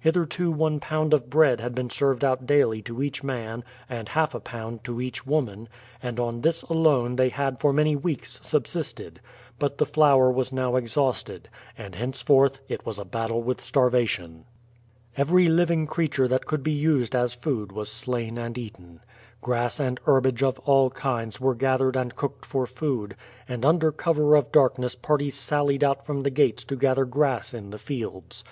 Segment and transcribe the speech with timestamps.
[0.00, 4.34] Hitherto one pound of bread had been served out daily to each man and half
[4.34, 5.68] a pound to each woman,
[6.02, 9.20] and on this alone they had for many weeks subsisted;
[9.60, 14.44] but the flour was now exhausted, and henceforth it was a battle with starvation.
[15.16, 18.98] Every living creature that could be used as food was slain and eaten.
[19.40, 23.14] Grass and herbage of all kinds were gathered and cooked for food,
[23.48, 27.70] and under cover of darkness parties sallied out from the gates to gather grass in
[27.70, 28.42] the fields.